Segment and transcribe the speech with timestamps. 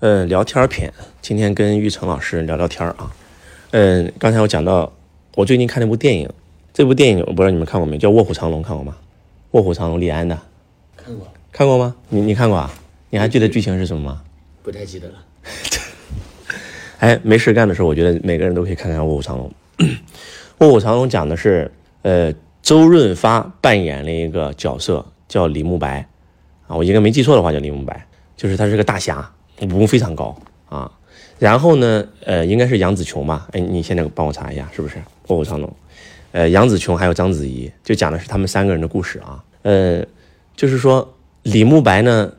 [0.00, 3.12] 呃，聊天篇，今天跟玉成老师聊聊天啊。
[3.72, 4.90] 嗯，刚才我讲到，
[5.34, 6.26] 我最近看了部电影，
[6.72, 8.96] 这部电影我不知道你们看过没，叫《卧虎藏龙》，看过吗？
[9.50, 10.38] 《卧虎藏龙》，李安的，
[10.96, 11.94] 看过，看过吗？
[12.08, 12.72] 你你看过啊？
[13.10, 14.22] 你还记得剧情是什么吗？
[14.62, 15.14] 不太记得了。
[17.00, 19.52] 哎，没事干的时候，我觉得每个人都可以看看《卧虎藏龙》。
[20.60, 21.70] 《卧虎藏龙》讲的是，
[22.00, 22.32] 呃，
[22.62, 26.08] 周润发扮演了一个角色叫李慕白，
[26.68, 29.30] 啊，我应该没记错的话叫李慕白，就是他是个大侠，
[29.62, 30.36] 武功非常高
[30.68, 30.90] 啊。
[31.38, 33.48] 然后呢，呃，应该是杨紫琼吧？
[33.52, 34.96] 哎，你现在帮我查一下，是不是
[35.28, 35.68] 《卧虎藏龙》？
[36.32, 39.42] 呃，杨紫琼还有章子怡，就讲的是他们三个人的故事啊。
[39.62, 40.04] 呃，
[40.54, 42.32] 就是说李慕白呢，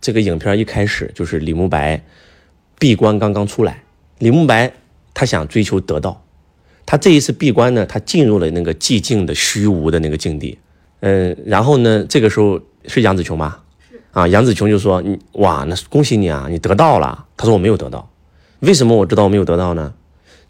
[0.00, 2.02] 这个影片一开始就是李慕白
[2.78, 3.82] 闭关刚刚出来。
[4.18, 4.72] 李慕白
[5.14, 6.24] 他想追求得道，
[6.86, 10.58] 他这一次闭关呢，他进入了那个寂静的虚无的那个境地。
[11.00, 13.62] 嗯，然后呢，这个时候是杨紫琼吧？
[14.18, 18.10] 啊，杨紫琼就说：“你哇，那恭喜你啊，你得到了。”他说：“我没有得到，
[18.58, 19.94] 为什么我知道我没有得到呢？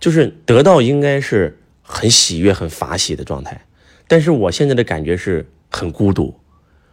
[0.01, 3.66] 就是得到应该是很喜悦、很法喜的状态，
[4.07, 6.35] 但是我现在的感觉是很孤独、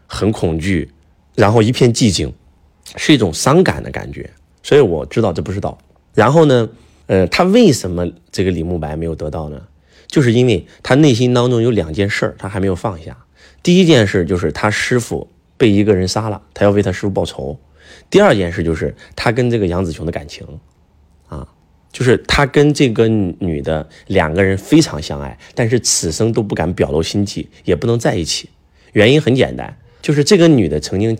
[0.05, 0.91] 很恐惧，
[1.35, 2.33] 然后一片寂静，
[2.97, 4.29] 是一种伤感的感觉。
[4.61, 5.77] 所以我知道这不是道。”
[6.13, 6.67] 然后呢，
[7.07, 9.61] 呃，他为什么这个李慕白没有得到呢？
[10.07, 13.17] 就是因为他内心当中有两件事，他还没有放下。
[13.63, 17.59] 第一件事就是他师傅被一个人杀了，他要为他师傅报仇。
[18.09, 20.45] 第二件事就是他跟这个杨紫琼的感情，
[21.27, 21.47] 啊，
[21.91, 28.49] 就是他跟这个女的两个人非常相爱，但是此生都不敢表露心迹，也不能在一起。
[28.93, 31.17] 原因很简单，就是这个女的曾经，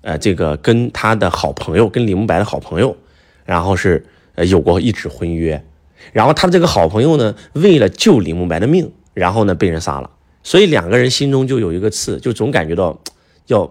[0.00, 2.96] 呃，这个跟他的好朋友，跟李慕白的好朋友，
[3.44, 4.06] 然后是。
[4.34, 5.62] 呃，有过一纸婚约，
[6.10, 10.08] 然后他这个好朋友呢，为了救李慕白的命，然后呢被人杀了，
[10.42, 12.98] 所以两个人心中就有一个刺，就总感觉到
[13.46, 13.70] 要，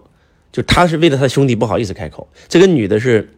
[0.52, 3.30] 就他是为了他兄弟不好意思开口，这个女的是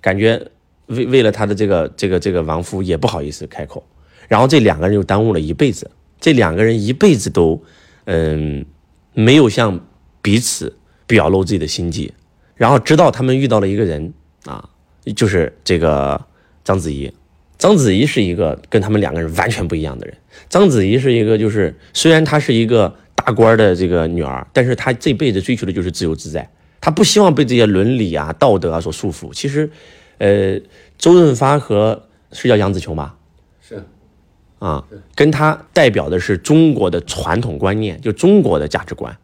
[0.00, 0.40] 感觉
[0.86, 3.86] 为为了他的这个这个这个亡夫也不好意思开口，
[4.28, 7.62] 然后这两个人就耽误了一辈子，这两个人一辈子都
[8.04, 8.64] 嗯
[9.14, 9.80] 没有向
[10.22, 10.76] 彼此
[11.06, 12.12] 表露自己的心迹，
[12.54, 14.12] 然后直到他们遇到了一个人
[14.44, 14.68] 啊，
[15.14, 16.20] 就是这个。
[16.62, 17.10] 章子怡，
[17.56, 20.14] 章子怡是一个跟他们两个人完全不一样的人。
[20.50, 26.50] 章子怡是一个，就是虽然她是一个大官的这个女儿，但是她这辈子追求的就是自由自在。
[26.80, 29.32] 她不希望被这些伦理啊、道德啊所束缚。
[29.34, 29.70] 其实，
[30.18, 30.58] 呃，
[30.96, 33.16] 周润发和是叫杨紫琼吧？
[33.60, 33.84] 是，
[34.58, 39.16] 啊，跟他代表的是中国的传统观念，就中国的价值观，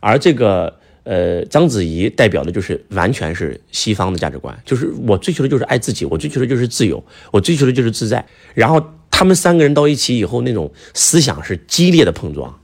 [0.00, 0.78] 而这个。
[1.04, 8.24] 呃，章子怡代表的就是完全是西方的价值观，就是我追求的就是爱自己，我追求的就是自由，我追求的就是自在。
[8.54, 8.80] 然后
[9.10, 12.56] 他们三个人到一起以后，那种思想是激烈的碰撞，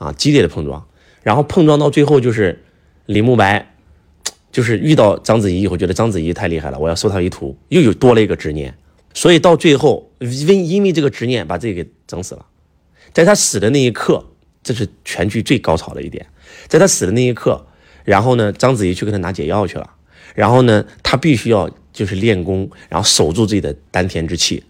[0.00, 0.88] 啊，激烈的碰撞。
[1.22, 2.64] 然后碰撞到最后，就是
[3.04, 3.74] 李慕白，
[4.50, 8.74] 就是遇到章子怡以后，觉得章子怡太厉害了，我要收她为徒，又有多了一个执念。
[9.12, 12.46] 所以到最后，因因为这个执念，把自己给整死了。
[13.12, 14.24] 在他死的那一刻，
[14.62, 16.26] 这是全剧最高潮的一点。
[16.68, 17.66] 在他死的那一刻，
[18.04, 19.90] 然后呢，章子怡去给他拿解药去了。
[20.34, 24.62] 然后呢，他必须要就是练功，然后守住自己的丹田之气。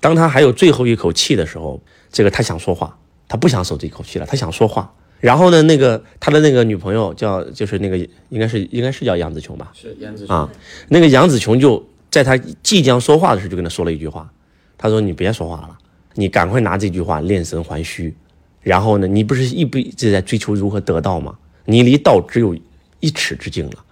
[0.00, 1.80] 当他还有最后一口气的时候，
[2.10, 4.92] 这个他想说话，他不想守这一口气了，他想说话。
[5.20, 7.96] 然后呢，那个他的那个女朋友叫就是那个
[8.28, 9.72] 应该是应该是叫杨紫琼吧？
[9.74, 10.50] 是杨紫琼啊。
[10.88, 14.30] 那个杨紫琼就在他即将说话的时候，就跟他说了一句话，
[14.76, 15.78] 他说：“你别说话了，
[16.14, 18.14] 你赶快拿这句话练神还虚。”
[18.60, 21.34] 然后呢，你不是一直在追求如何得道吗？
[21.64, 22.54] 你离道只有
[23.00, 23.84] 一尺之境了。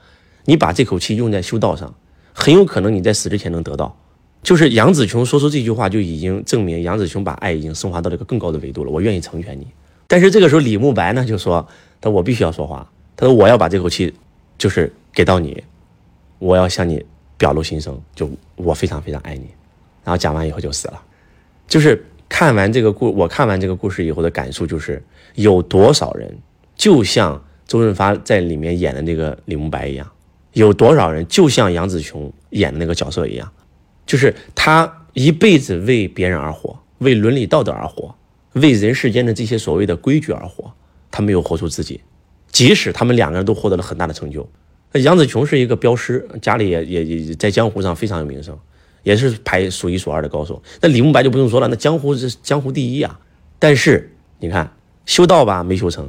[0.45, 1.95] 你把这口气用在修道上，
[2.33, 3.97] 很有可能你在死之前能得到。
[4.43, 8.91] 就是杨紫琼说出这句话，就已经证明杨紫琼把爱已经升华到了一个更高的维度了。
[8.91, 9.67] 我愿意成全你。
[10.07, 11.67] 但是这个时候，李慕白呢就说
[12.01, 12.91] ：“他说我必须要说话。
[13.17, 14.13] 他说我要把这口气，
[14.59, 15.63] 就是给到你，
[16.39, 17.05] 我要向你
[17.39, 19.47] 表露心声，就我非常非常爱你。”
[20.05, 21.03] 然后讲完以后就死了，
[21.67, 22.05] 就是。
[22.35, 25.05] 看完这个故，我看完这个故事以后的感受就是，
[25.35, 26.35] 有多少人
[26.75, 30.11] 就像周润发在里面演的那个李慕白一样，
[30.55, 33.53] 有多少人就像杨紫琼演的那个角色一样，
[34.07, 38.15] 就是他一辈子为别人而活，为伦理道德而活，
[38.55, 40.73] 为人世间的这些所谓的规矩而活，
[41.11, 42.01] 他没有活出自己。
[42.51, 44.49] 即使他们两个人都获得了很大的成就，
[44.93, 48.59] 那杨紫琼是一个镖师，家里也也也在江湖上非常有名声。
[49.05, 53.19] 也是排数一数二的高手，那李慕白就不用说了，那江湖是江湖第一啊。
[53.59, 54.73] 但是你看
[55.07, 56.09] 修道吧没修成，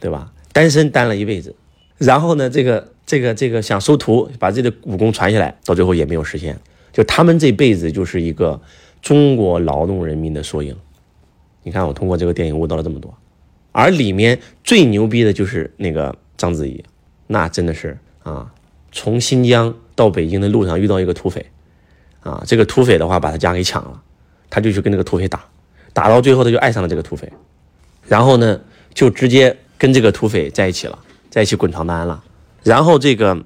[0.00, 0.32] 对吧？
[0.52, 1.54] 单身单了一辈子，
[1.98, 6.58] 然后呢，这个这个这个想收徒，把自己的武功传下来，到最后也没有实现。
[6.92, 8.60] 就他们这辈子就是一个
[9.00, 10.76] 中国劳动人民的缩影。
[11.62, 13.16] 你看我通过这个电影悟到了这么多，
[13.70, 16.84] 而里面最牛逼的就是那个章子怡，
[17.28, 18.52] 那真的是啊，
[18.90, 21.46] 从新疆到北京的路上遇到一个土匪，
[22.20, 24.02] 啊，这个土匪的话把他家给抢了，
[24.50, 25.44] 他就去跟那个土匪打，
[25.92, 27.32] 打到最后他就爱上了这个土匪，
[28.08, 28.60] 然后呢
[28.92, 30.98] 就直接跟这个土匪在一起了，
[31.30, 32.24] 在一起滚床单了，
[32.64, 33.44] 然后这个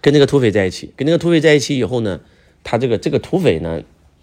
[0.00, 2.20] 跟这个土匪在一起，跟这个土匪在一起以后呢，
[2.68, 3.80] 他这个这个土匪呢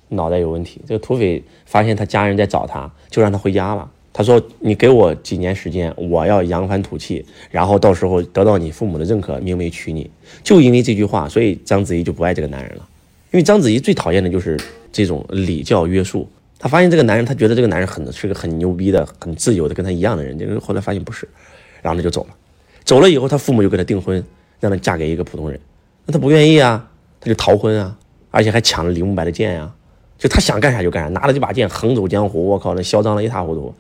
[0.10, 3.90] 脑袋有问题，这个土匪发现他家人在找他，就让他回家了。
[4.12, 10.08] 他说：“你给我几年时间，我要扬帆吐气，然后到时候得到你父母的认可，明媒娶你。”
[10.44, 12.88] 就因为这句话，所以章子怡就不爱这个男人了。
[13.32, 14.60] 因为章子怡最讨厌的就是
[14.92, 16.30] 这种礼教约束。
[16.60, 20.38] 她发现这个男人，她觉得这个男人很是个很牛逼的、很自由的，跟他一样的人。
[20.38, 21.28] 结果后来发现不是，
[21.82, 22.36] 然后他就走了。
[22.84, 24.24] 走了以后，他父母就给他订婚，
[24.60, 25.60] 让他嫁给一个普通人。
[26.06, 26.88] 那他不愿意啊，
[27.20, 27.98] 他就逃婚啊，
[28.34, 29.72] 而且还抢了李慕白的剑呀。
[30.18, 32.48] 就他想干啥就干啥，拿了这把剑横走江湖。
[32.48, 33.74] 我靠，那嚣张的一塌糊涂。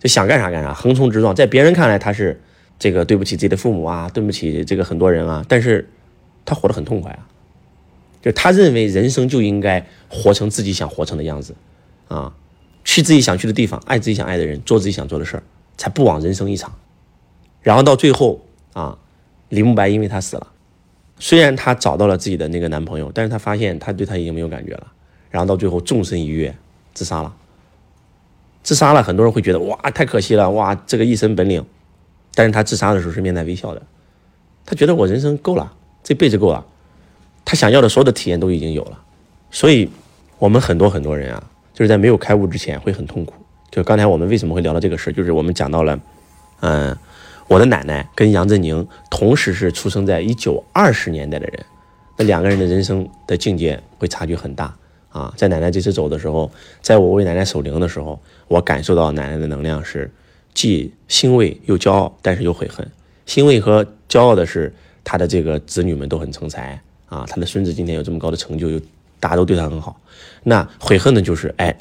[0.00, 2.40] 就想干啥干啥，横冲直撞，在别人看来他是
[2.78, 5.88] 这个对不起自己的父母啊，对不起这个很多人啊，但是
[6.44, 7.26] 他活得很痛快啊，
[8.22, 11.54] 就他认为人生就应该活成自己想活成的样子，
[12.08, 12.32] 啊，
[12.84, 15.42] 去自己想去的地方，爱自己想爱的人，做自己想做的事儿，
[15.78, 16.72] 才不枉人生一场。
[17.62, 18.44] 然后到最后
[18.74, 18.98] 啊，
[19.48, 20.46] 李慕白因为他死了，
[21.18, 24.86] 虽然她找到了自己的那个男朋友，但是她发现他对他已经没有感觉了，
[25.30, 26.54] 然后到最后纵身一跃
[26.92, 27.34] 自杀了。
[28.62, 31.64] 自杀了，很多人会觉得哇，太可惜了，哇，这个一身本领。
[32.34, 33.82] 但是她自杀的时候是面带微笑的，
[34.64, 35.72] 她觉得我人生够了，
[36.02, 36.64] 这辈子够了，
[37.44, 38.98] 她想要的所有的体验都已经有了。
[39.50, 39.88] 所以，
[40.38, 43.34] 我们很多很多人啊，就是在没有开悟之前会很痛苦。
[43.70, 46.00] 就刚才我们为什么会聊到这个事儿就是我们讲到了，
[46.60, 46.96] 嗯，
[47.48, 51.64] 我的奶奶跟杨振宁同时是出生在一九二十年代的人，
[52.16, 54.74] 那两个人的人生的境界会差距很大。
[55.10, 56.50] 啊，在奶奶这次走的时候，
[56.82, 60.10] 在我为奶奶守灵的时候，我感受到奶奶的能量是
[60.52, 62.84] 既欣慰又骄傲，但是又悔恨。
[63.24, 64.74] 欣慰和骄傲的是
[65.04, 68.80] 她的这个子女们都很成才啊，她的孙子今天有这么高的成就，又
[69.20, 70.00] 大家都对她很好。
[70.42, 71.72] 那悔恨的就是哎，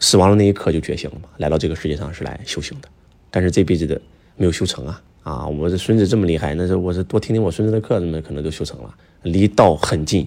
[0.00, 2.88] 死亡的那一刻就觉醒了嘛，来到这个世界上是来修行的，
[3.30, 4.00] 但是这辈子的
[4.36, 4.98] 没有修成啊
[5.28, 5.46] 啊！
[5.46, 10.26] 我这孙子这么厉害，那是我是多听听我孙子的课，那可能就修成了，离道很近，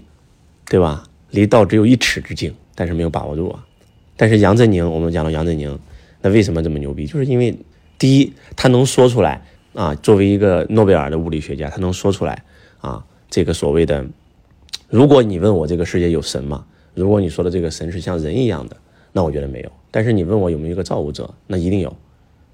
[0.69, 1.03] 对吧？
[1.31, 3.65] 离道只有一尺之境，但是没有把握住啊。
[4.15, 5.79] 但是杨振宁，我们讲到杨振宁，
[6.21, 7.07] 那为什么这么牛逼？
[7.07, 7.57] 就是因为
[7.97, 9.43] 第一，他能说出来
[9.73, 12.43] 啊，作为一个诺贝尔的物理学家，他能说出来
[12.79, 14.05] 啊，这个所谓的，
[14.87, 16.63] 如果你问我这个世界有神吗？
[16.93, 18.77] 如果你说的这个神是像人一样的，
[19.13, 19.71] 那我觉得没有。
[19.89, 21.91] 但是你问我有没有一个造物者，那一定有，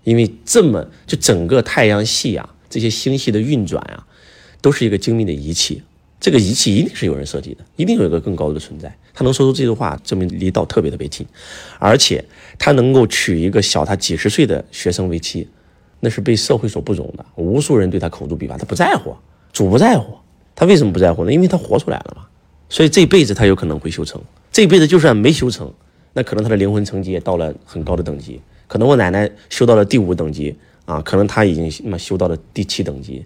[0.07, 4.07] 因为这么就整个太阳系啊，这些星系的运转啊，
[4.61, 5.83] 都是一个精密的仪器。
[6.17, 8.97] 这个仪器一定是有人设计的，一定有一个更高的存在。
[9.13, 11.27] 他能说出这句话，证明离道特别特别近，
[11.77, 12.23] 而且
[12.57, 15.45] 他能够娶一个小他几十岁的学生为妻，
[15.99, 17.25] 那是被社会所不容的。
[17.35, 19.13] 无数人对他口诛笔伐，他不在乎，
[19.51, 20.15] 主不在乎。
[20.55, 21.33] 他为什么不在乎呢？
[21.33, 22.25] 因为他活出来了嘛。
[22.69, 24.21] 所以这辈子他有可能会修成，
[24.53, 25.69] 这辈子就算没修成，
[26.13, 28.39] 那可能他的灵魂层级也到了很高的等级。
[28.67, 30.55] 可能我奶奶修到了第五等级
[30.85, 33.25] 啊，可能她已经那么修到了第七等级。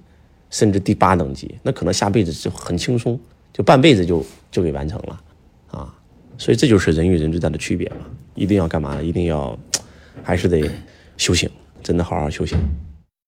[0.54, 3.18] 甚至第八等级，那可能下辈子就很轻松，
[3.54, 4.22] 就半辈子就
[4.52, 5.22] 就给完成了，
[5.72, 5.96] 啊，
[6.38, 8.00] 所以这就是人与人最大的区别嘛，
[8.36, 9.02] 一定要干嘛呢？
[9.02, 9.58] 一定要，
[10.22, 10.70] 还是得
[11.16, 11.50] 修行，
[11.82, 12.60] 真的好好修行。